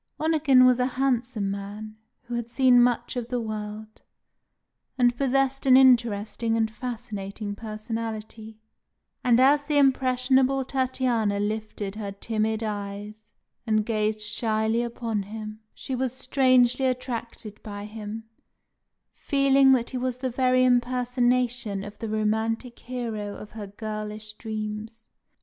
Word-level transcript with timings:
Onegin 0.19 0.65
was 0.65 0.79
a 0.79 0.87
handsome 0.97 1.51
man, 1.51 1.95
who 2.23 2.33
had 2.33 2.49
seen 2.49 2.81
much 2.81 3.15
of 3.15 3.29
the 3.29 3.39
world, 3.39 4.01
and 4.97 5.15
possessed 5.15 5.67
an 5.67 5.77
interesting 5.77 6.57
and 6.57 6.71
fascinating 6.71 7.53
personality; 7.53 8.57
and 9.23 9.39
as 9.39 9.63
the 9.63 9.77
impressionable 9.77 10.65
Tatiana 10.65 11.39
lifted 11.39 11.97
her 11.97 12.11
timid 12.11 12.63
eyes 12.63 13.27
and 13.67 13.85
gazed 13.85 14.21
shyly 14.21 14.81
upon 14.81 15.21
him, 15.21 15.59
she 15.71 15.93
was 15.93 16.11
strangely 16.13 16.87
attracted 16.87 17.61
by 17.61 17.85
him, 17.85 18.23
feeling 19.13 19.71
that 19.73 19.91
he 19.91 19.99
was 19.99 20.17
the 20.17 20.31
very 20.31 20.65
impersonation 20.65 21.83
of 21.83 21.99
the 21.99 22.09
romantic 22.09 22.79
hero 22.79 23.35
of 23.35 23.51
her 23.51 23.67
girlish 23.67 24.33
dreams. 24.33 25.09